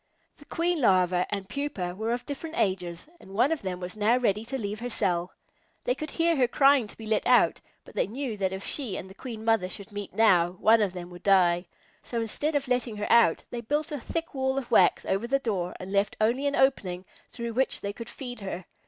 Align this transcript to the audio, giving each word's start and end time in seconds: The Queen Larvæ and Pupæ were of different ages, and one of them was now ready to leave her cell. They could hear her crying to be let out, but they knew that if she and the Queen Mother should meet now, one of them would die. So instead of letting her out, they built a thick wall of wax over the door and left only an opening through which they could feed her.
The 0.37 0.45
Queen 0.45 0.79
Larvæ 0.79 1.27
and 1.29 1.47
Pupæ 1.47 1.95
were 1.95 2.11
of 2.11 2.25
different 2.25 2.55
ages, 2.57 3.07
and 3.19 3.35
one 3.35 3.51
of 3.51 3.61
them 3.61 3.79
was 3.79 3.95
now 3.95 4.17
ready 4.17 4.43
to 4.45 4.57
leave 4.57 4.79
her 4.79 4.89
cell. 4.89 5.31
They 5.83 5.93
could 5.93 6.09
hear 6.09 6.35
her 6.37 6.47
crying 6.47 6.87
to 6.87 6.97
be 6.97 7.05
let 7.05 7.27
out, 7.27 7.61
but 7.85 7.93
they 7.93 8.07
knew 8.07 8.35
that 8.37 8.51
if 8.51 8.65
she 8.65 8.97
and 8.97 9.07
the 9.11 9.13
Queen 9.13 9.45
Mother 9.45 9.69
should 9.69 9.91
meet 9.91 10.15
now, 10.15 10.53
one 10.53 10.81
of 10.81 10.93
them 10.93 11.11
would 11.11 11.21
die. 11.21 11.67
So 12.01 12.19
instead 12.19 12.55
of 12.55 12.67
letting 12.67 12.97
her 12.97 13.11
out, 13.11 13.43
they 13.51 13.61
built 13.61 13.91
a 13.91 13.99
thick 13.99 14.33
wall 14.33 14.57
of 14.57 14.71
wax 14.71 15.05
over 15.05 15.27
the 15.27 15.37
door 15.37 15.75
and 15.79 15.91
left 15.91 16.17
only 16.19 16.47
an 16.47 16.55
opening 16.55 17.05
through 17.29 17.53
which 17.53 17.81
they 17.81 17.93
could 17.93 18.09
feed 18.09 18.39
her. 18.39 18.65